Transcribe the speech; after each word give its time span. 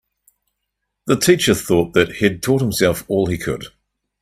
The 1.05 1.15
teacher 1.15 1.53
thought 1.53 1.93
that 1.93 2.13
he'd 2.13 2.41
taught 2.41 2.61
himself 2.61 3.05
all 3.07 3.27
he 3.27 3.37
could. 3.37 3.67